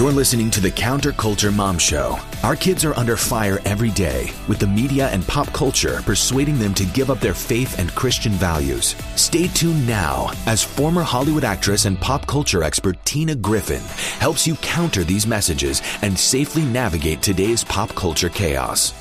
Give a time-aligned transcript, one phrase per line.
[0.00, 2.18] You're listening to the Counterculture Mom Show.
[2.42, 6.72] Our kids are under fire every day, with the media and pop culture persuading them
[6.72, 8.96] to give up their faith and Christian values.
[9.16, 13.82] Stay tuned now as former Hollywood actress and pop culture expert Tina Griffin
[14.20, 18.94] helps you counter these messages and safely navigate today's pop culture chaos.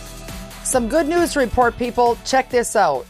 [0.66, 2.18] Some good news report, people.
[2.25, 3.05] Check this out.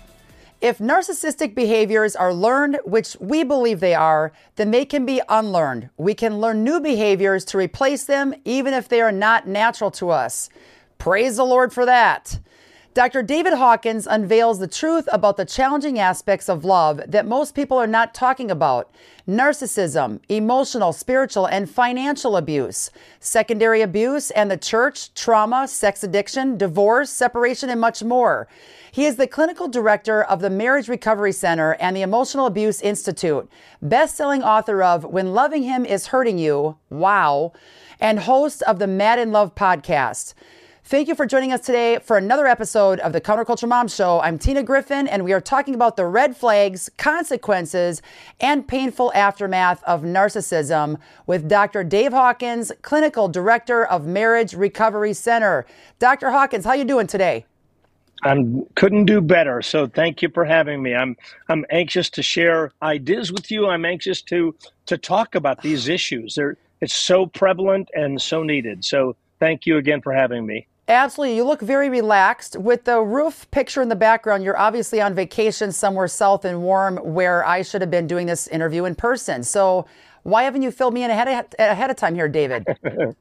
[0.62, 5.90] If narcissistic behaviors are learned, which we believe they are, then they can be unlearned.
[5.96, 10.10] We can learn new behaviors to replace them, even if they are not natural to
[10.10, 10.50] us.
[10.98, 12.40] Praise the Lord for that.
[13.00, 13.24] Dr.
[13.24, 17.88] David Hawkins unveils the truth about the challenging aspects of love that most people are
[17.88, 18.94] not talking about
[19.26, 22.92] narcissism, emotional, spiritual, and financial abuse,
[23.22, 28.50] secondary abuse, and the church, trauma, sex addiction, divorce, separation, and much more.
[28.92, 33.50] He is the clinical director of the Marriage Recovery Center and the Emotional Abuse Institute,
[33.82, 37.54] best-selling author of When Loving Him is Hurting You, wow,
[38.02, 40.34] and host of the Mad in Love podcast.
[40.90, 44.22] Thank you for joining us today for another episode of the Counterculture Mom Show.
[44.22, 48.02] I'm Tina Griffin, and we are talking about the red flags, consequences,
[48.40, 51.84] and painful aftermath of narcissism with Dr.
[51.84, 55.68] Dave Hawkins, Clinical Director of Marriage Recovery Center.
[56.00, 56.32] Dr.
[56.32, 57.46] Hawkins, how you doing today?
[58.24, 58.44] I
[58.76, 59.62] couldn't do better.
[59.62, 60.96] So thank you for having me.
[60.96, 61.16] I'm
[61.50, 63.68] I'm anxious to share ideas with you.
[63.68, 64.56] I'm anxious to
[64.88, 66.34] to talk about these issues.
[66.34, 68.84] They're it's so prevalent and so needed.
[68.84, 70.66] So thank you again for having me.
[70.90, 71.36] Absolutely.
[71.36, 72.58] You look very relaxed.
[72.58, 76.98] With the roof picture in the background, you're obviously on vacation somewhere south and warm
[76.98, 79.44] where I should have been doing this interview in person.
[79.44, 79.86] So,
[80.24, 82.66] why haven't you filled me in ahead of, ahead of time here, David?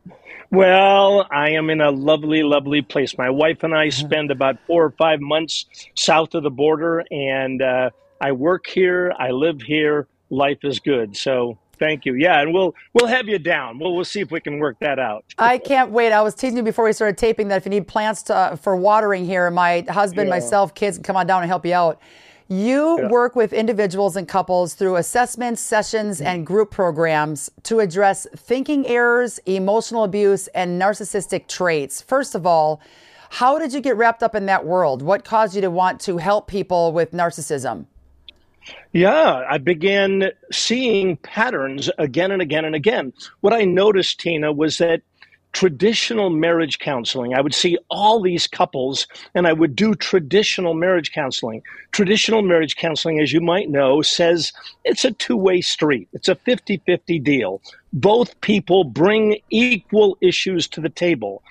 [0.50, 3.16] well, I am in a lovely, lovely place.
[3.16, 7.62] My wife and I spend about four or five months south of the border, and
[7.62, 10.08] uh, I work here, I live here.
[10.30, 11.16] Life is good.
[11.16, 12.14] So, Thank you.
[12.14, 13.78] Yeah, and we'll we'll have you down.
[13.78, 15.24] We'll we'll see if we can work that out.
[15.38, 16.12] I can't wait.
[16.12, 18.56] I was teasing you before we started taping that if you need plants to, uh,
[18.56, 20.34] for watering here, my husband, yeah.
[20.34, 22.00] myself, kids can come on down and help you out.
[22.50, 23.08] You yeah.
[23.08, 29.38] work with individuals and couples through assessments, sessions, and group programs to address thinking errors,
[29.44, 32.00] emotional abuse, and narcissistic traits.
[32.00, 32.80] First of all,
[33.28, 35.02] how did you get wrapped up in that world?
[35.02, 37.84] What caused you to want to help people with narcissism?
[38.92, 43.12] Yeah, I began seeing patterns again and again and again.
[43.40, 45.02] What I noticed, Tina, was that
[45.52, 51.12] traditional marriage counseling, I would see all these couples and I would do traditional marriage
[51.12, 51.62] counseling.
[51.92, 54.52] Traditional marriage counseling, as you might know, says
[54.84, 57.62] it's a two way street, it's a 50 50 deal.
[57.92, 61.42] Both people bring equal issues to the table.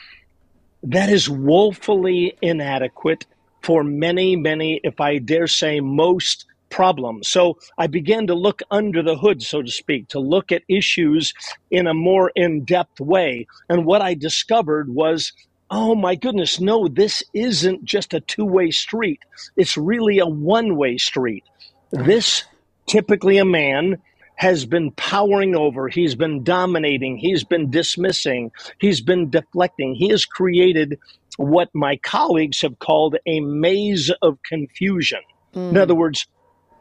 [0.84, 3.26] That is woefully inadequate
[3.62, 7.28] for many, many, if I dare say, most problems.
[7.28, 11.34] So I began to look under the hood, so to speak, to look at issues
[11.72, 13.48] in a more in depth way.
[13.70, 15.34] And what I discovered was
[15.70, 19.20] oh my goodness, no, this isn't just a two way street.
[19.56, 21.44] It's really a one way street.
[21.92, 22.44] This,
[22.86, 24.02] typically a man,
[24.36, 29.96] has been powering over, he's been dominating, he's been dismissing, he's been deflecting.
[29.96, 31.00] He has created
[31.38, 35.20] what my colleagues have called a maze of confusion.
[35.56, 35.72] Mm.
[35.72, 36.28] In other words,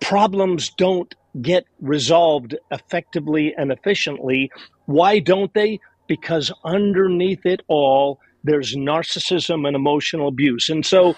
[0.01, 4.51] problems don't get resolved effectively and efficiently.
[4.87, 5.81] Why don't they?
[6.07, 10.69] Because underneath it all, there's narcissism and emotional abuse.
[10.69, 11.15] And so,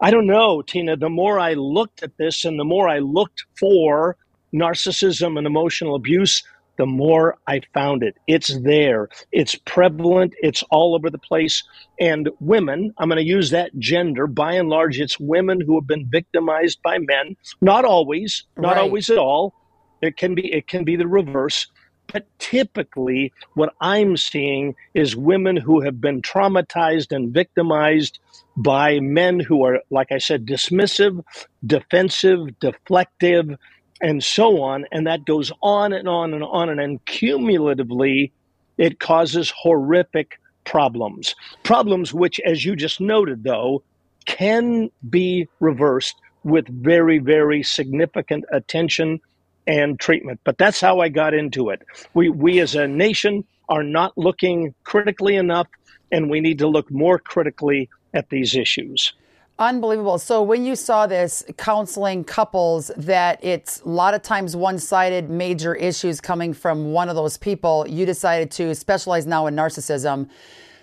[0.00, 3.44] I don't know, Tina, the more I looked at this and the more I looked
[3.58, 4.16] for
[4.54, 6.42] narcissism and emotional abuse,
[6.80, 8.16] the more I found it.
[8.26, 11.62] It's there, it's prevalent, it's all over the place.
[12.00, 15.86] And women, I'm going to use that gender, by and large, it's women who have
[15.86, 17.36] been victimized by men.
[17.60, 18.78] Not always, not right.
[18.78, 19.52] always at all.
[20.00, 21.66] It can be it can be the reverse.
[22.10, 28.18] But typically, what I'm seeing is women who have been traumatized and victimized
[28.56, 31.22] by men who are, like I said, dismissive,
[31.66, 33.58] defensive, deflective,
[34.00, 34.86] and so on.
[34.92, 36.78] And that goes on and on and on.
[36.78, 38.32] And cumulatively,
[38.78, 41.34] it causes horrific problems.
[41.62, 43.82] Problems which, as you just noted, though,
[44.26, 49.20] can be reversed with very, very significant attention
[49.66, 50.40] and treatment.
[50.44, 51.82] But that's how I got into it.
[52.14, 55.68] We, we as a nation are not looking critically enough,
[56.10, 59.12] and we need to look more critically at these issues.
[59.60, 60.18] Unbelievable.
[60.18, 65.74] So when you saw this counseling couples that it's a lot of times one-sided major
[65.74, 70.30] issues coming from one of those people, you decided to specialize now in narcissism.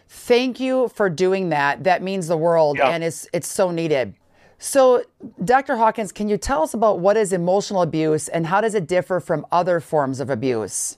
[0.08, 1.86] Thank you for doing that.
[1.86, 4.14] That means the world and it's it's so needed.
[4.60, 5.04] So,
[5.44, 5.76] Dr.
[5.78, 9.20] Hawkins, can you tell us about what is emotional abuse and how does it differ
[9.20, 10.98] from other forms of abuse?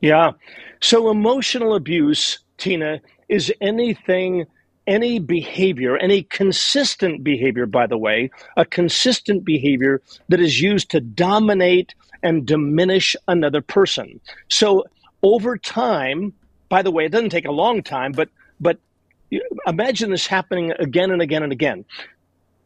[0.00, 0.32] Yeah.
[0.80, 4.46] So emotional abuse, Tina, is anything,
[4.86, 11.00] any behavior, any consistent behavior, by the way, a consistent behavior that is used to
[11.00, 14.20] dominate and diminish another person.
[14.48, 14.84] So
[15.22, 16.32] over time,
[16.68, 18.28] by the way, it doesn't take a long time, but
[18.60, 18.78] but
[19.66, 21.84] imagine this happening again and again and again.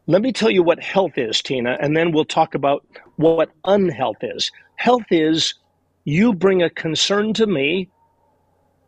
[0.07, 2.85] Let me tell you what health is, Tina, and then we'll talk about
[3.15, 4.51] what unhealth is.
[4.75, 5.55] Health is
[6.03, 7.89] you bring a concern to me,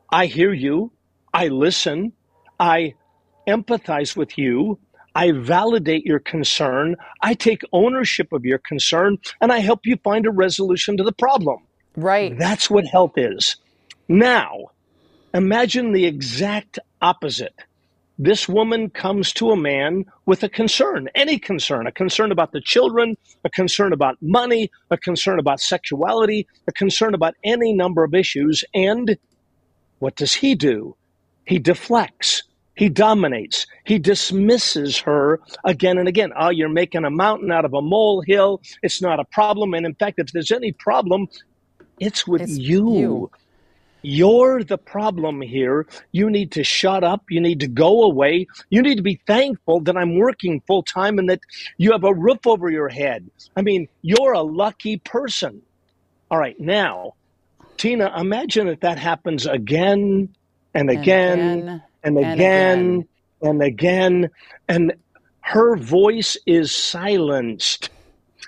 [0.09, 0.91] I hear you,
[1.33, 2.13] I listen,
[2.59, 2.95] I
[3.51, 4.79] empathize with you,
[5.13, 10.25] I validate your concern, I take ownership of your concern, and I help you find
[10.25, 11.59] a resolution to the problem.
[11.97, 12.37] Right.
[12.37, 13.57] That's what health is.
[14.07, 14.71] Now,
[15.33, 17.55] imagine the exact opposite.
[18.17, 22.61] This woman comes to a man with a concern, any concern, a concern about the
[22.61, 28.13] children, a concern about money, a concern about sexuality, a concern about any number of
[28.13, 28.63] issues.
[28.75, 29.17] And
[29.99, 30.95] what does he do?
[31.45, 32.43] He deflects.
[32.75, 33.67] He dominates.
[33.83, 36.31] He dismisses her again and again.
[36.37, 38.61] Oh, you're making a mountain out of a molehill.
[38.81, 39.73] It's not a problem.
[39.73, 41.27] And in fact, if there's any problem,
[41.99, 42.97] it's with it's you.
[42.97, 43.31] you.
[44.03, 45.85] You're the problem here.
[46.11, 47.25] You need to shut up.
[47.29, 48.47] You need to go away.
[48.69, 51.41] You need to be thankful that I'm working full time and that
[51.77, 53.29] you have a roof over your head.
[53.55, 55.61] I mean, you're a lucky person.
[56.31, 57.13] All right, now,
[57.77, 60.29] Tina, imagine if that happens again
[60.73, 63.07] and again and, and again, and again
[63.41, 64.29] and again.
[64.67, 64.93] And
[65.41, 67.89] her voice is silenced.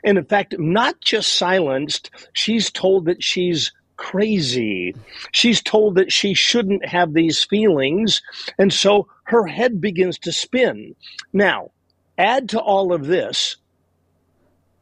[0.04, 4.96] And in fact, not just silenced, she's told that she's crazy.
[5.32, 8.22] She's told that she shouldn't have these feelings.
[8.58, 10.96] And so her head begins to spin.
[11.32, 11.72] Now,
[12.18, 13.58] add to all of this,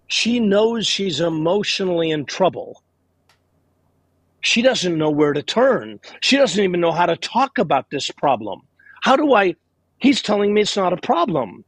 [0.08, 2.82] she knows she's emotionally in trouble.
[4.42, 6.00] She doesn't know where to turn.
[6.22, 8.62] She doesn't even know how to talk about this problem.
[9.02, 9.56] How do I?
[10.00, 11.64] He's telling me it's not a problem,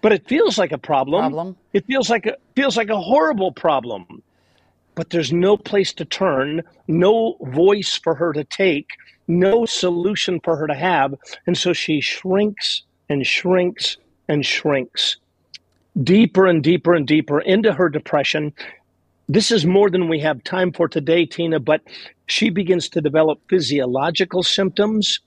[0.00, 1.20] but it feels like a problem.
[1.20, 1.56] Problem.
[1.72, 4.22] It feels like a feels like a horrible problem
[4.94, 8.88] but there's no place to turn, no voice for her to take,
[9.26, 11.14] no solution for her to have.
[11.46, 13.96] And so she shrinks and shrinks
[14.28, 15.16] and shrinks
[16.02, 18.52] deeper and deeper and deeper into her depression.
[19.28, 21.80] This is more than we have time for today, Tina, but
[22.26, 25.20] she begins to develop physiological symptoms.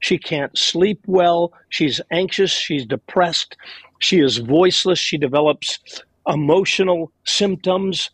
[0.00, 1.52] She can't sleep well.
[1.68, 2.50] She's anxious.
[2.50, 3.56] She's depressed.
[4.00, 4.98] She is voiceless.
[4.98, 5.78] She develops
[6.26, 8.10] emotional symptoms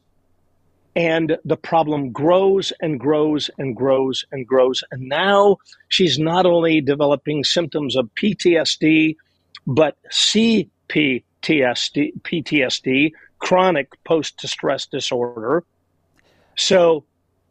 [0.97, 4.83] and the problem grows and grows and grows and grows.
[4.91, 5.59] And now
[5.89, 9.17] she's not only developing symptoms of PTSD,
[9.67, 15.65] but CPTSD, PTSD, chronic post stress disorder.
[16.57, 17.05] So,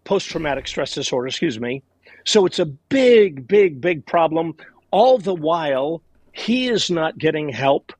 [0.03, 1.83] post traumatic stress disorder, excuse me.
[2.25, 4.56] So, it's a big, big, big problem.
[4.91, 6.01] All the while,
[6.31, 7.91] he is not getting help.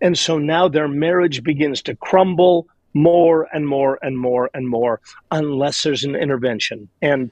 [0.00, 5.00] And so now their marriage begins to crumble more and more and more and more
[5.30, 6.88] unless there's an intervention.
[7.00, 7.30] And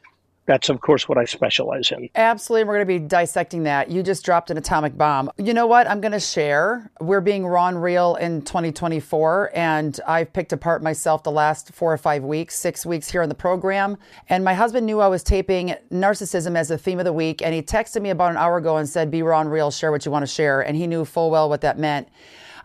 [0.50, 2.08] that's, of course, what I specialize in.
[2.16, 2.64] Absolutely.
[2.64, 3.88] We're going to be dissecting that.
[3.88, 5.30] You just dropped an atomic bomb.
[5.38, 5.88] You know what?
[5.88, 6.90] I'm going to share.
[7.00, 11.92] We're being raw and real in 2024, and I've picked apart myself the last four
[11.92, 13.96] or five weeks, six weeks here on the program.
[14.28, 17.54] And my husband knew I was taping narcissism as the theme of the week, and
[17.54, 20.04] he texted me about an hour ago and said, Be raw and real, share what
[20.04, 20.62] you want to share.
[20.62, 22.08] And he knew full well what that meant.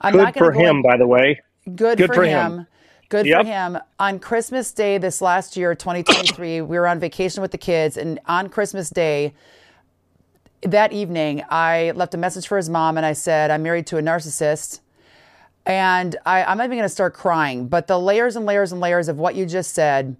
[0.01, 1.39] I'm Good for him, in- by the way.
[1.65, 2.51] Good, Good for, for him.
[2.61, 2.67] him.
[3.09, 3.41] Good yep.
[3.41, 3.77] for him.
[3.99, 8.19] On Christmas Day this last year, 2023, we were on vacation with the kids, and
[8.25, 9.33] on Christmas Day,
[10.63, 13.97] that evening, I left a message for his mom and I said, I'm married to
[13.97, 14.79] a narcissist.
[15.65, 18.81] And I, am not even going to start crying, but the layers and layers and
[18.81, 20.15] layers of what you just said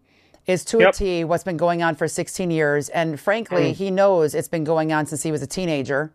[0.47, 0.93] is to yep.
[0.93, 2.89] a T what's been going on for 16 years.
[2.89, 3.75] And frankly, mm.
[3.75, 6.11] he knows it's been going on since he was a teenager.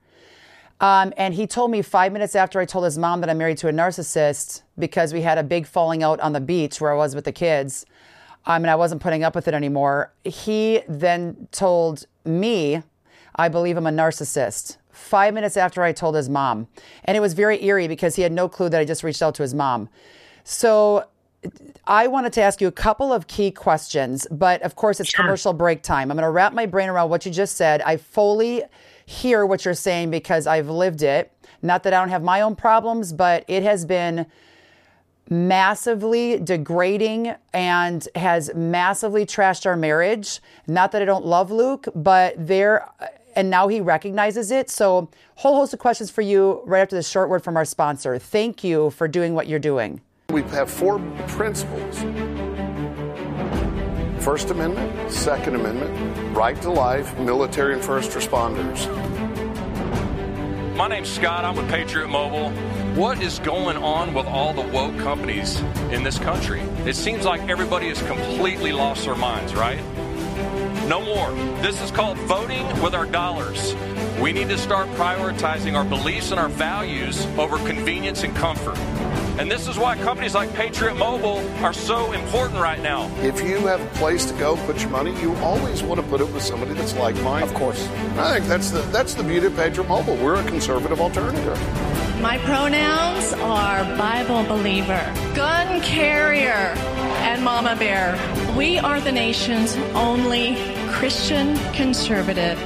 [0.81, 3.59] Um, and he told me five minutes after I told his mom that I'm married
[3.59, 6.97] to a narcissist because we had a big falling out on the beach where I
[6.97, 7.85] was with the kids.
[8.47, 10.13] Um, and I wasn't putting up with it anymore.
[10.25, 12.83] He then told me,
[13.37, 14.79] I believe I'm a narcissist.
[14.91, 16.67] Five minutes after I told his mom.
[17.05, 19.35] And it was very eerie because he had no clue that I just reached out
[19.35, 19.91] to his mom.
[20.45, 21.05] So
[21.87, 25.25] I wanted to ask you a couple of key questions, but of course, it's sure.
[25.25, 26.11] commercial break time.
[26.11, 27.83] I'm going to wrap my brain around what you just said.
[27.83, 28.63] I fully
[29.11, 31.33] hear what you're saying because I've lived it.
[31.62, 34.26] Not that I don't have my own problems, but it has been
[35.29, 40.40] massively degrading and has massively trashed our marriage.
[40.69, 42.88] Not that I don't love Luke, but there
[43.35, 44.71] and now he recognizes it.
[44.71, 48.19] So, whole host of questions for you right after this short word from our sponsor.
[48.19, 50.00] Thank you for doing what you're doing.
[50.31, 52.50] We have four principles
[54.21, 58.87] First Amendment, Second Amendment, right to life, military and first responders.
[60.77, 61.47] My name's Scott.
[61.47, 62.50] I'm with Patriot Mobile.
[63.00, 65.59] What is going on with all the woke companies
[65.91, 66.61] in this country?
[66.85, 69.83] It seems like everybody has completely lost their minds, right?
[70.87, 71.31] No more.
[71.62, 73.75] This is called voting with our dollars.
[74.21, 78.77] We need to start prioritizing our beliefs and our values over convenience and comfort.
[79.41, 83.11] And this is why companies like Patriot Mobile are so important right now.
[83.23, 86.21] If you have a place to go put your money, you always want to put
[86.21, 87.45] it with somebody that's like mine.
[87.45, 87.83] Of course.
[88.19, 90.17] I think that's the that's the beauty of Patriot Mobile.
[90.17, 91.59] We're a conservative alternative.
[92.21, 95.03] My pronouns are Bible believer,
[95.35, 96.75] gun carrier,
[97.25, 98.19] and mama bear.
[98.55, 100.57] We are the nation's only
[100.91, 102.61] Christian conservative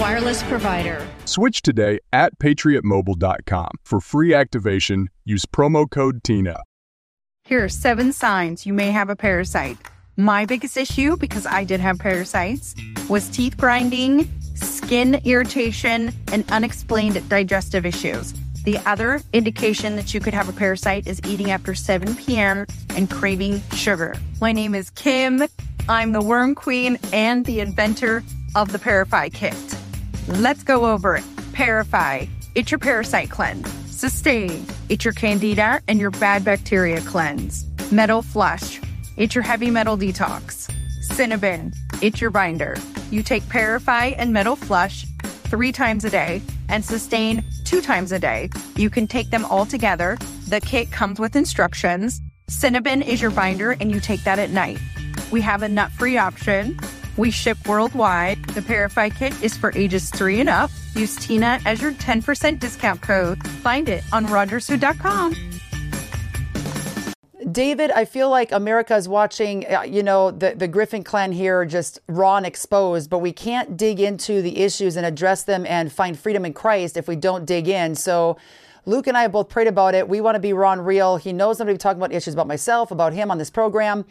[0.00, 1.06] wireless provider.
[1.26, 3.70] Switch today at patriotmobile.com.
[3.82, 6.60] For free activation, use promo code TINA.
[7.44, 9.76] Here are seven signs you may have a parasite.
[10.16, 12.74] My biggest issue, because I did have parasites,
[13.08, 18.32] was teeth grinding, skin irritation, and unexplained digestive issues.
[18.64, 22.64] The other indication that you could have a parasite is eating after 7 p.m.
[22.96, 24.14] and craving sugar.
[24.40, 25.42] My name is Kim.
[25.86, 28.22] I'm the worm queen and the inventor
[28.54, 29.54] of the Parafy kit.
[30.26, 31.24] Let's go over it.
[31.52, 33.68] Parafy, it's your parasite cleanse.
[33.94, 37.66] Sustain, it's your candida and your bad bacteria cleanse.
[37.92, 38.80] Metal flush,
[39.18, 40.70] it's your heavy metal detox.
[41.10, 42.74] Cinnabon, it's your binder.
[43.10, 46.40] You take Parafy and metal flush three times a day
[46.70, 48.48] and sustain two times a day.
[48.76, 50.16] You can take them all together.
[50.48, 52.22] The kit comes with instructions.
[52.50, 54.78] Cinnabon is your binder and you take that at night.
[55.30, 56.78] We have a nut free option.
[57.16, 58.44] We ship worldwide.
[58.46, 60.70] The Parafy kit is for ages three and up.
[60.94, 63.46] Use Tina as your 10% discount code.
[63.46, 65.34] Find it on rogersfood.com.
[67.52, 71.64] David, I feel like America is watching, uh, you know, the, the Griffin clan here
[71.64, 75.92] just raw and exposed, but we can't dig into the issues and address them and
[75.92, 77.94] find freedom in Christ if we don't dig in.
[77.94, 78.38] So,
[78.86, 80.08] Luke and I have both prayed about it.
[80.08, 81.16] We want to be raw and real.
[81.16, 83.50] He knows I'm going to be talking about issues about myself, about him on this
[83.50, 84.04] program.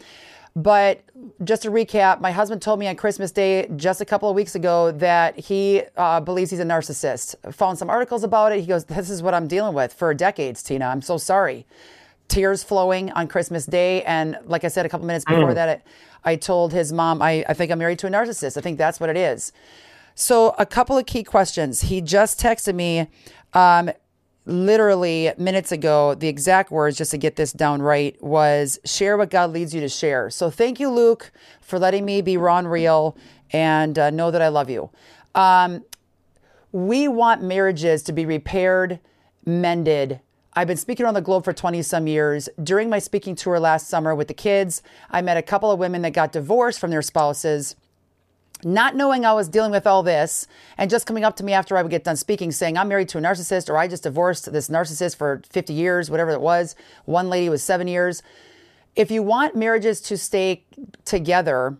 [0.56, 1.02] But
[1.42, 4.54] just to recap, my husband told me on Christmas Day just a couple of weeks
[4.54, 7.34] ago that he uh, believes he's a narcissist.
[7.54, 8.60] Found some articles about it.
[8.60, 10.86] He goes, This is what I'm dealing with for decades, Tina.
[10.86, 11.66] I'm so sorry
[12.28, 14.02] tears flowing on Christmas Day.
[14.02, 15.54] And like I said, a couple minutes before mm.
[15.54, 15.82] that, it,
[16.24, 18.56] I told his mom, I, I think I'm married to a narcissist.
[18.56, 19.52] I think that's what it is.
[20.14, 21.82] So, a couple of key questions.
[21.82, 23.08] He just texted me
[23.52, 23.90] um,
[24.46, 26.14] literally minutes ago.
[26.14, 29.80] The exact words, just to get this down right, was share what God leads you
[29.80, 30.30] to share.
[30.30, 33.16] So, thank you, Luke, for letting me be Ron Real
[33.52, 34.90] and uh, know that I love you.
[35.34, 35.84] Um,
[36.72, 39.00] we want marriages to be repaired,
[39.46, 40.20] mended,
[40.56, 42.48] I've been speaking around the globe for 20 some years.
[42.62, 46.02] During my speaking tour last summer with the kids, I met a couple of women
[46.02, 47.74] that got divorced from their spouses.
[48.62, 50.46] Not knowing I was dealing with all this
[50.78, 53.08] and just coming up to me after I would get done speaking saying, I'm married
[53.10, 56.74] to a narcissist or I just divorced this narcissist for 50 years, whatever it was.
[57.04, 58.22] One lady was seven years.
[58.96, 60.64] If you want marriages to stay
[61.04, 61.76] together,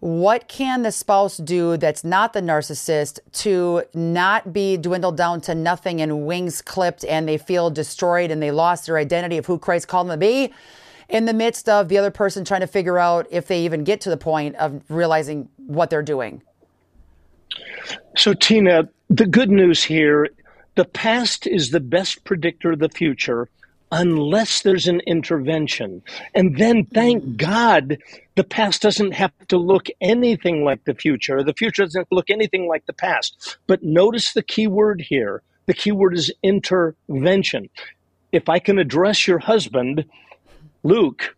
[0.00, 5.54] what can the spouse do that's not the narcissist to not be dwindled down to
[5.54, 9.58] nothing and wings clipped and they feel destroyed and they lost their identity of who
[9.58, 10.52] Christ called them to be
[11.08, 14.00] in the midst of the other person trying to figure out if they even get
[14.02, 16.42] to the point of realizing what they're doing?
[18.16, 20.28] So, Tina, the good news here
[20.78, 23.48] the past is the best predictor of the future
[23.90, 26.02] unless there's an intervention.
[26.36, 27.36] And then thank mm.
[27.36, 27.98] God
[28.36, 31.42] the past doesn't have to look anything like the future.
[31.42, 33.58] The future doesn't look anything like the past.
[33.66, 35.42] But notice the key word here.
[35.66, 37.68] The key word is intervention.
[38.30, 40.04] If I can address your husband,
[40.84, 41.34] Luke,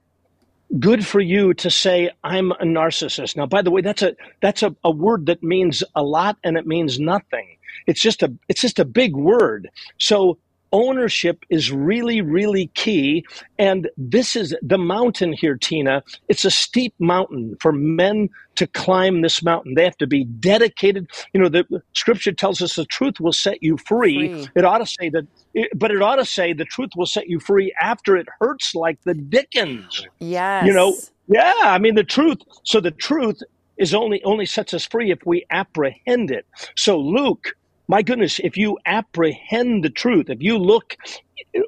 [0.79, 3.37] good for you to say I'm a narcissist.
[3.37, 6.57] Now, by the way, that's a that's a, a word that means a lot and
[6.57, 7.57] it means nothing.
[7.87, 9.71] It's just a it's just a big word.
[9.99, 10.39] So
[10.73, 13.25] ownership is really, really key.
[13.59, 16.03] And this is the mountain here, Tina.
[16.29, 19.75] It's a steep mountain for men to climb this mountain.
[19.75, 21.09] They have to be dedicated.
[21.33, 24.35] You know, the scripture tells us the truth will set you free.
[24.35, 24.49] free.
[24.55, 25.27] It ought to say that,
[25.75, 28.99] but it ought to say the truth will set you free after it hurts like
[29.05, 30.07] the Dickens.
[30.19, 30.67] Yes.
[30.67, 30.97] You know,
[31.29, 32.39] yeah, I mean, the truth.
[32.65, 33.41] So the truth
[33.79, 36.47] is only only sets us free if we apprehend it.
[36.77, 37.55] So Luke
[37.91, 40.97] my goodness, if you apprehend the truth, if you look,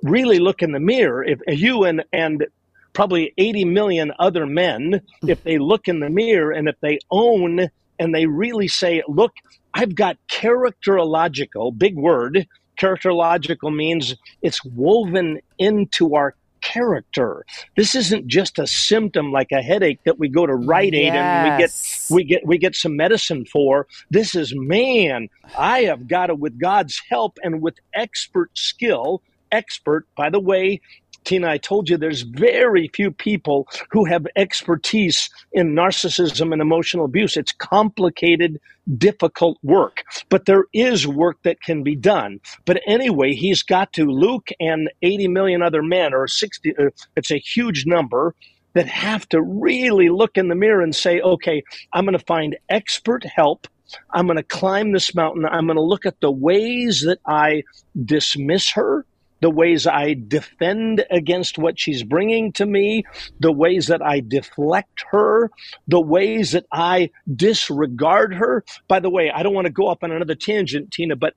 [0.05, 2.47] really look in the mirror, if you and, and
[2.93, 5.29] probably 80 million other men, hmm.
[5.29, 9.33] if they look in the mirror and if they own and they really say, look,
[9.75, 12.47] I've got characterological, big word,
[12.81, 17.45] characterological means it's woven into our character.
[17.76, 21.52] This isn't just a symptom like a headache that we go to Rite Aid and
[21.52, 23.87] we get we get we get some medicine for.
[24.11, 25.28] This is man,
[25.59, 30.81] I have got to with God's help and with expert skill, expert by the way,
[31.25, 37.05] Tina, I told you there's very few people who have expertise in narcissism and emotional
[37.05, 37.37] abuse.
[37.37, 38.61] It's complicated,
[38.99, 42.41] difficult work, but there is work that can be done.
[42.64, 47.31] But anyway, he's got to, Luke and 80 million other men, or 60, uh, it's
[47.31, 48.35] a huge number,
[48.75, 51.62] that have to really look in the mirror and say, okay,
[51.93, 53.69] I'm going to find expert help.
[54.11, 55.45] I'm going to climb this mountain.
[55.45, 57.64] I'm going to look at the ways that I
[58.05, 59.05] dismiss her
[59.42, 63.02] the ways I defend against what she's bringing to me,
[63.40, 65.50] the ways that I deflect her,
[65.88, 68.64] the ways that I disregard her.
[68.88, 71.34] By the way, I don't want to go up on another tangent, Tina, but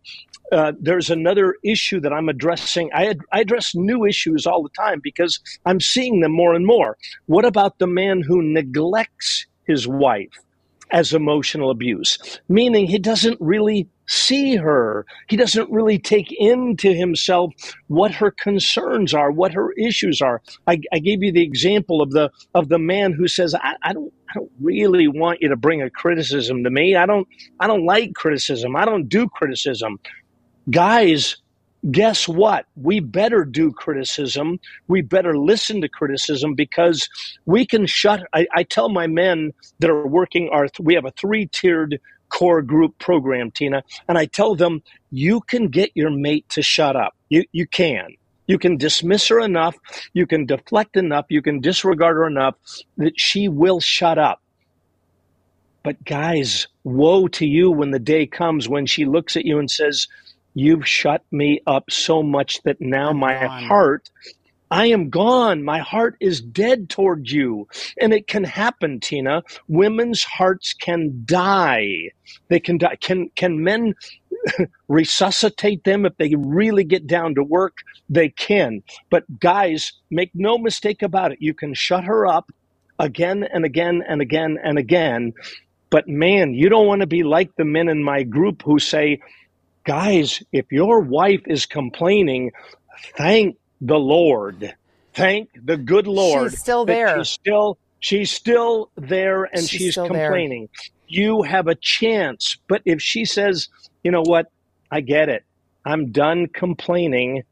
[0.52, 2.92] uh, there's another issue that I'm addressing.
[2.94, 6.66] I, ad- I address new issues all the time because I'm seeing them more and
[6.66, 6.98] more.
[7.26, 10.30] What about the man who neglects his wife?
[10.92, 15.06] as emotional abuse, meaning he doesn't really see her.
[15.28, 17.54] He doesn't really take into himself
[17.88, 20.42] what her concerns are, what her issues are.
[20.68, 23.94] I, I gave you the example of the of the man who says, I, I
[23.94, 26.96] don't I don't really want you to bring a criticism to me.
[26.96, 27.28] I don't
[27.60, 28.76] I don't like criticism.
[28.76, 30.00] I don't do criticism.
[30.70, 31.38] Guys
[31.92, 32.66] guess what?
[32.76, 34.60] We better do criticism.
[34.88, 37.08] We better listen to criticism because
[37.46, 38.24] we can shut.
[38.34, 42.62] I, I tell my men that are working our, we have a three tiered core
[42.62, 47.16] group program, Tina, and I tell them, you can get your mate to shut up.
[47.30, 48.16] You, you can.
[48.48, 49.76] You can dismiss her enough,
[50.14, 52.56] you can deflect enough, you can disregard her enough
[52.98, 54.42] that she will shut up.
[55.82, 59.70] But guys, woe to you when the day comes when she looks at you and
[59.70, 60.08] says,
[60.58, 64.10] You've shut me up so much that now my heart,
[64.72, 65.64] I am gone.
[65.64, 67.68] My heart is dead toward you.
[68.00, 69.44] And it can happen, Tina.
[69.68, 72.12] Women's hearts can die.
[72.50, 72.98] They can die.
[73.02, 73.94] Can, can men
[74.88, 77.78] resuscitate them if they really get down to work?
[78.10, 78.84] They can.
[79.10, 81.40] But guys, make no mistake about it.
[81.42, 82.52] You can shut her up
[83.00, 85.34] again and again and again and again.
[85.90, 89.22] But man, you don't want to be like the men in my group who say,
[89.86, 92.52] guys, if your wife is complaining,
[93.18, 94.76] thank the Lord.
[95.14, 96.52] Thank the good Lord.
[96.52, 97.18] She's still there.
[97.18, 100.28] She's still she's still there and She's she's, still there.
[100.28, 100.70] complaining.
[101.08, 102.58] You have a chance.
[102.68, 103.70] But if she says,
[104.04, 104.52] you know what,
[104.92, 105.44] I get it.
[105.86, 107.44] I'm done complaining.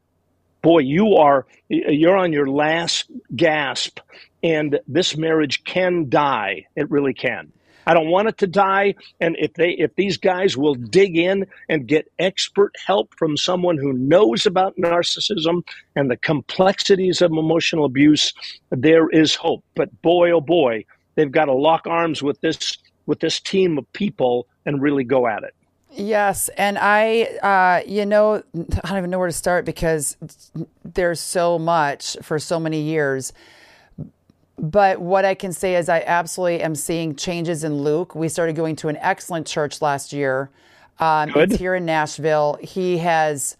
[0.62, 4.00] Boy, you are you're on your last gasp
[4.42, 6.66] and this marriage can die.
[6.76, 7.52] It really can.
[7.86, 8.94] I don't want it to die.
[9.20, 13.76] And if they, if these guys will dig in and get expert help from someone
[13.76, 15.62] who knows about narcissism
[15.96, 18.32] and the complexities of emotional abuse,
[18.70, 19.64] there is hope.
[19.74, 23.92] But boy, oh boy, they've got to lock arms with this with this team of
[23.92, 25.54] people and really go at it.
[25.96, 30.16] Yes, and I, uh, you know, I don't even know where to start because
[30.84, 33.32] there's so much for so many years.
[34.56, 38.14] But what I can say is, I absolutely am seeing changes in Luke.
[38.14, 40.50] We started going to an excellent church last year.
[41.00, 41.52] Um, Good.
[41.52, 42.58] it's here in Nashville.
[42.62, 43.56] He has,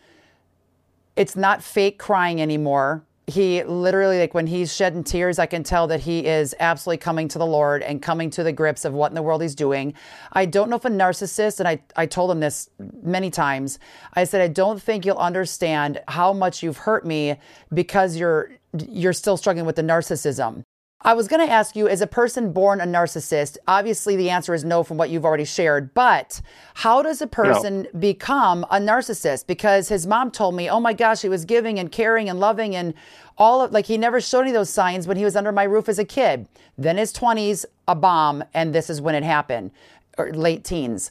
[1.17, 3.03] it's not fake crying anymore.
[3.27, 7.27] He literally, like when he's shedding tears, I can tell that he is absolutely coming
[7.29, 9.95] to the Lord and coming to the grips of what in the world he's doing.
[10.33, 12.69] I don't know if a narcissist, and I, I told him this
[13.03, 13.79] many times,
[14.13, 17.37] I said, I don't think you'll understand how much you've hurt me
[17.73, 18.53] because you're
[18.89, 20.63] you're still struggling with the narcissism.
[21.07, 24.55] I was going to ask you, as a person born a narcissist, obviously the answer
[24.55, 26.40] is no from what you've already shared, but
[26.73, 29.47] how does a person become a narcissist?
[29.47, 32.75] Because his mom told me, oh my gosh, he was giving and caring and loving
[32.75, 32.95] and
[33.37, 35.64] all of, like he never showed any of those signs when he was under my
[35.64, 36.49] roof as a kid.
[36.79, 39.73] Then his 20s, a bomb, and this is when it happened,
[40.17, 41.11] or late teens.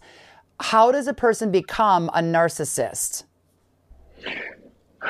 [0.59, 3.25] How does a person become a narcissist?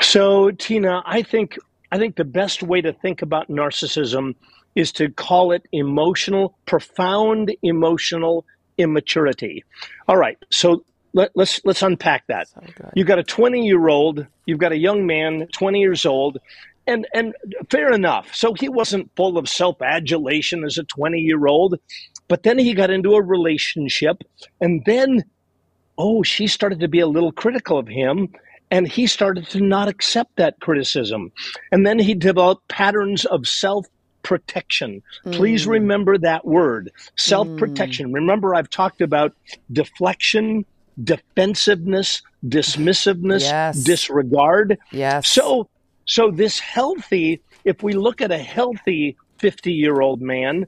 [0.01, 1.57] So, Tina, I think
[1.91, 4.33] I think the best way to think about narcissism
[4.75, 8.45] is to call it emotional, profound emotional
[8.77, 9.63] immaturity.
[10.07, 10.83] All right, so
[11.13, 12.47] let, let's let's unpack that.
[12.95, 16.39] You've got a 20 year old, you've got a young man, 20 years old,
[16.87, 17.35] and and
[17.69, 18.33] fair enough.
[18.33, 21.79] So he wasn't full of self adulation as a 20 year old,
[22.27, 24.23] but then he got into a relationship,
[24.59, 25.23] and then
[25.97, 28.29] oh, she started to be a little critical of him.
[28.71, 31.31] And he started to not accept that criticism.
[31.71, 33.85] And then he developed patterns of self
[34.23, 35.01] protection.
[35.31, 35.71] Please mm.
[35.71, 38.09] remember that word self protection.
[38.09, 38.15] Mm.
[38.15, 39.33] Remember, I've talked about
[39.71, 40.65] deflection,
[41.01, 43.83] defensiveness, dismissiveness, Yes.
[43.83, 44.77] disregard.
[44.91, 45.29] Yes.
[45.29, 45.69] So
[46.05, 50.65] So, this healthy, if we look at a healthy 50 year old man,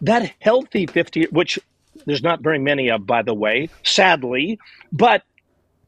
[0.00, 1.58] that healthy 50, which
[2.04, 4.58] there's not very many of, by the way, sadly,
[4.92, 5.22] but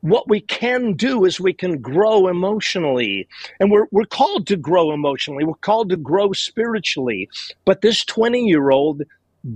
[0.00, 3.28] what we can do is we can grow emotionally.
[3.58, 5.44] And we're, we're called to grow emotionally.
[5.44, 7.28] We're called to grow spiritually.
[7.64, 9.02] But this 20 year old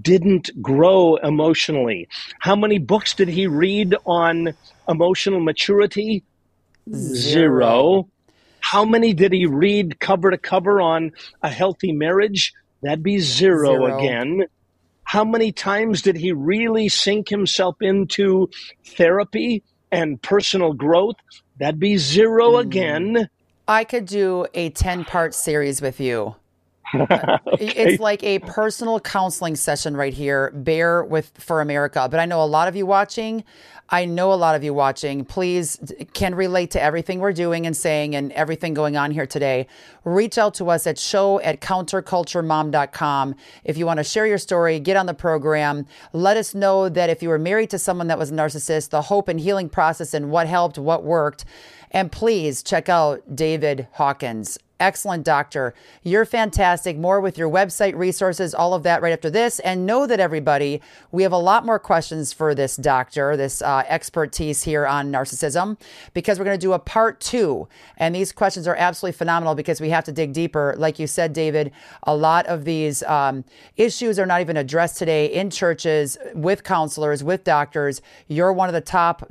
[0.00, 2.08] didn't grow emotionally.
[2.40, 4.54] How many books did he read on
[4.88, 6.24] emotional maturity?
[6.92, 8.08] Zero.
[8.60, 12.52] How many did he read cover to cover on a healthy marriage?
[12.82, 13.98] That'd be zero, zero.
[13.98, 14.44] again.
[15.04, 18.48] How many times did he really sink himself into
[18.84, 21.16] therapy and personal growth?
[21.58, 22.60] That'd be zero mm.
[22.60, 23.28] again.
[23.68, 26.34] I could do a 10 part series with you.
[26.94, 27.38] okay.
[27.58, 30.50] It's like a personal counseling session right here.
[30.54, 32.06] Bear with for America.
[32.10, 33.44] But I know a lot of you watching
[33.92, 35.78] I know a lot of you watching, please
[36.14, 39.66] can relate to everything we're doing and saying and everything going on here today.
[40.04, 43.34] Reach out to us at show at counterculturemom.com.
[43.64, 45.86] If you want to share your story, get on the program.
[46.14, 49.02] Let us know that if you were married to someone that was a narcissist, the
[49.02, 51.44] hope and healing process and what helped, what worked.
[51.90, 55.72] And please check out David Hawkins excellent doctor.
[56.02, 56.98] You're fantastic.
[56.98, 59.60] More with your website resources, all of that right after this.
[59.60, 63.84] And know that everybody, we have a lot more questions for this doctor, this uh,
[63.88, 65.78] expertise here on narcissism,
[66.12, 67.68] because we're going to do a part two.
[67.96, 70.74] And these questions are absolutely phenomenal because we have to dig deeper.
[70.76, 71.70] Like you said, David,
[72.02, 73.44] a lot of these um,
[73.76, 78.02] issues are not even addressed today in churches, with counselors, with doctors.
[78.26, 79.30] You're one of the top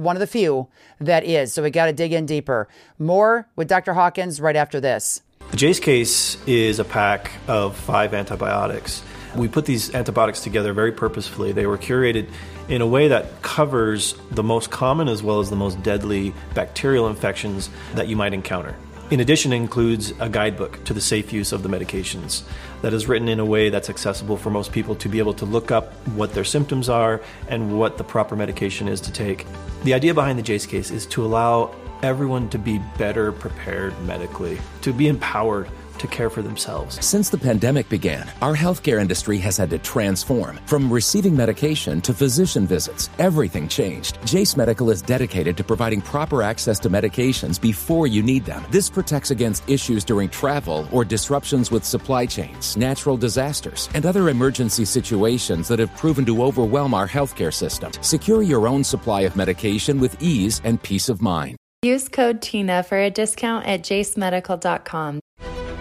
[0.00, 0.68] one of the few
[1.00, 1.52] that is.
[1.52, 2.68] So we got to dig in deeper.
[2.98, 3.94] More with Dr.
[3.94, 5.22] Hawkins right after this.
[5.50, 9.02] The Jase case is a pack of five antibiotics.
[9.36, 11.52] We put these antibiotics together very purposefully.
[11.52, 12.28] They were curated
[12.68, 17.08] in a way that covers the most common as well as the most deadly bacterial
[17.08, 18.76] infections that you might encounter.
[19.10, 22.44] In addition, it includes a guidebook to the safe use of the medications
[22.82, 25.44] that is written in a way that's accessible for most people to be able to
[25.44, 29.46] look up what their symptoms are and what the proper medication is to take.
[29.84, 34.58] The idea behind the Jase case is to allow everyone to be better prepared medically,
[34.82, 35.68] to be empowered
[36.00, 37.02] to care for themselves.
[37.04, 40.58] Since the pandemic began, our healthcare industry has had to transform.
[40.66, 44.18] From receiving medication to physician visits, everything changed.
[44.26, 48.64] Jase Medical is dedicated to providing proper access to medications before you need them.
[48.70, 54.28] This protects against issues during travel or disruptions with supply chains, natural disasters, and other
[54.28, 57.92] emergency situations that have proven to overwhelm our healthcare system.
[58.00, 61.56] Secure your own supply of medication with ease and peace of mind.
[61.82, 65.20] Use code TINA for a discount at jasemedical.com.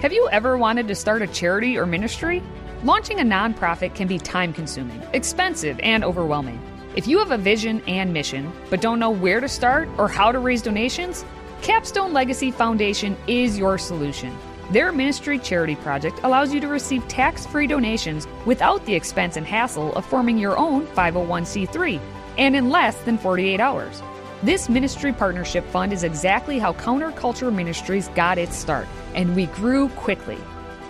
[0.01, 2.41] Have you ever wanted to start a charity or ministry?
[2.85, 6.57] Launching a nonprofit can be time consuming, expensive, and overwhelming.
[6.95, 10.31] If you have a vision and mission, but don't know where to start or how
[10.31, 11.25] to raise donations,
[11.61, 14.33] Capstone Legacy Foundation is your solution.
[14.71, 19.45] Their ministry charity project allows you to receive tax free donations without the expense and
[19.45, 21.99] hassle of forming your own 501c3
[22.37, 24.01] and in less than 48 hours.
[24.41, 29.89] This ministry partnership fund is exactly how Counterculture Ministries got its start, and we grew
[29.89, 30.37] quickly.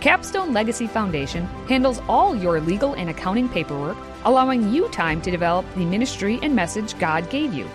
[0.01, 5.65] Capstone Legacy Foundation handles all your legal and accounting paperwork, allowing you time to develop
[5.73, 7.67] the ministry and message God gave you.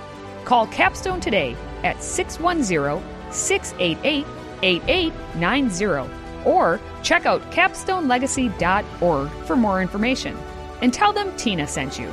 [0.45, 4.27] Call Capstone today at 610 688
[4.63, 10.39] 8890 or check out capstonelegacy.org for more information.
[10.83, 12.13] And tell them Tina sent you.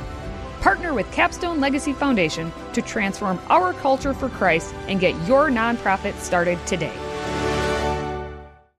[0.62, 6.16] Partner with Capstone Legacy Foundation to transform our culture for Christ and get your nonprofit
[6.20, 6.92] started today.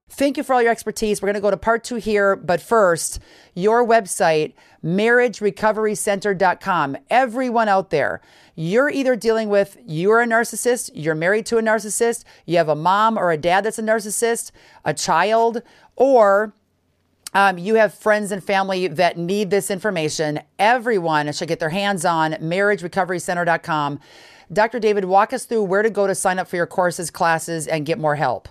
[0.08, 1.20] Thank you for all your expertise.
[1.20, 3.18] We're going to go to part two here, but first,
[3.52, 6.96] your website, marriagerecoverycenter.com.
[7.10, 8.22] Everyone out there,
[8.54, 12.74] you're either dealing with you're a narcissist, you're married to a narcissist, you have a
[12.74, 14.52] mom or a dad that's a narcissist,
[14.86, 15.60] a child,
[15.96, 16.54] or
[17.34, 20.40] um, you have friends and family that need this information.
[20.58, 24.00] Everyone should get their hands on marriagerecoverycenter.com.
[24.52, 24.78] Dr.
[24.78, 27.86] David, walk us through where to go to sign up for your courses, classes, and
[27.86, 28.48] get more help.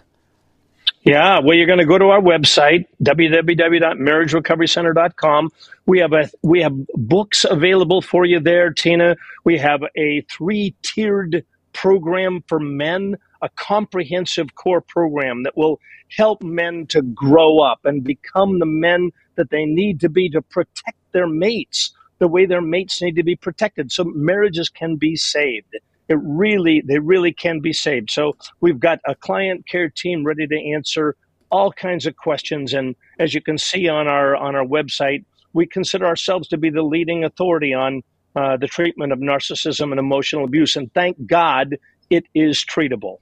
[1.04, 5.50] Yeah, well, you're going to go to our website, www.marriagerecoverycenter.com.
[5.86, 9.18] We have a we have books available for you there, Tina.
[9.44, 11.44] We have a three tiered
[11.74, 15.80] program for men, a comprehensive core program that will
[16.10, 20.42] help men to grow up and become the men that they need to be to
[20.42, 23.92] protect their mates the way their mates need to be protected.
[23.92, 25.78] So marriages can be saved.
[26.08, 28.12] It really they really can be saved.
[28.12, 31.18] So we've got a client care team ready to answer
[31.52, 32.74] all kinds of questions.
[32.74, 36.70] And as you can see on our on our website we consider ourselves to be
[36.70, 38.02] the leading authority on
[38.38, 40.78] uh, the treatment of narcissism and emotional abuse.
[40.78, 41.78] And thank god
[42.10, 43.18] it is treatable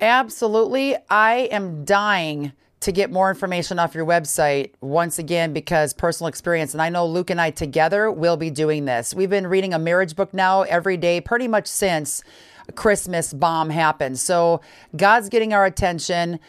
[0.00, 0.96] Absolutely.
[1.08, 6.74] I am dying to get more information off your website once again because personal experience.
[6.74, 9.14] And I know Luke and I together will be doing this.
[9.14, 12.22] We've been reading a marriage book now every day, pretty much since
[12.74, 14.18] Christmas bomb happened.
[14.18, 14.60] So
[14.94, 16.40] God's getting our attention.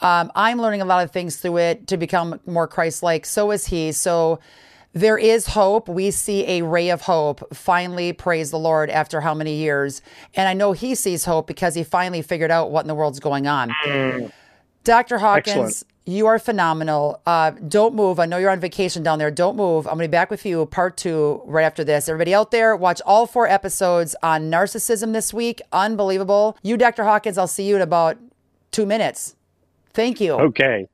[0.00, 3.24] Um, I'm learning a lot of things through it to become more Christ like.
[3.24, 3.92] So is he.
[3.92, 4.40] So
[4.94, 5.88] there is hope.
[5.88, 7.54] We see a ray of hope.
[7.54, 10.00] Finally, praise the Lord after how many years.
[10.34, 13.20] And I know he sees hope because he finally figured out what in the world's
[13.20, 13.70] going on.
[13.84, 14.32] Mm.
[14.84, 15.18] Dr.
[15.18, 15.84] Hawkins, Excellent.
[16.04, 17.20] you are phenomenal.
[17.26, 18.20] Uh, don't move.
[18.20, 19.30] I know you're on vacation down there.
[19.30, 19.86] Don't move.
[19.86, 22.08] I'm going to be back with you, part two, right after this.
[22.08, 25.60] Everybody out there, watch all four episodes on narcissism this week.
[25.72, 26.56] Unbelievable.
[26.62, 27.04] You, Dr.
[27.04, 28.18] Hawkins, I'll see you in about
[28.70, 29.34] two minutes.
[29.92, 30.34] Thank you.
[30.34, 30.86] Okay.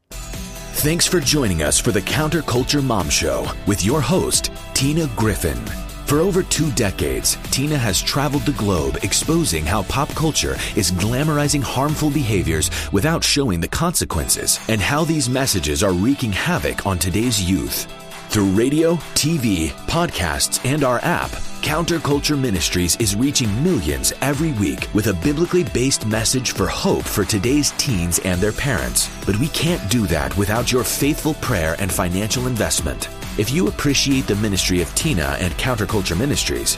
[0.81, 5.59] Thanks for joining us for the Counterculture Mom Show with your host, Tina Griffin.
[6.07, 11.63] For over two decades, Tina has traveled the globe exposing how pop culture is glamorizing
[11.63, 17.43] harmful behaviors without showing the consequences and how these messages are wreaking havoc on today's
[17.43, 17.87] youth.
[18.31, 21.31] Through radio, TV, podcasts, and our app,
[21.63, 27.25] Counterculture Ministries is reaching millions every week with a biblically based message for hope for
[27.25, 29.11] today's teens and their parents.
[29.27, 33.09] But we can't do that without your faithful prayer and financial investment.
[33.37, 36.77] If you appreciate the ministry of Tina and Counterculture Ministries,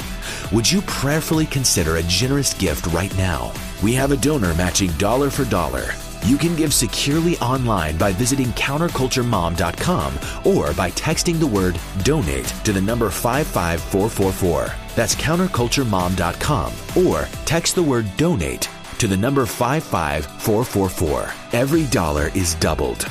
[0.52, 3.52] would you prayerfully consider a generous gift right now?
[3.82, 5.90] We have a donor matching dollar for dollar.
[6.24, 12.72] You can give securely online by visiting counterculturemom.com or by texting the word donate to
[12.72, 14.72] the number 55444.
[14.94, 16.72] That's counterculturemom.com
[17.04, 21.32] or text the word donate to the number 55444.
[21.52, 23.10] Every dollar is doubled.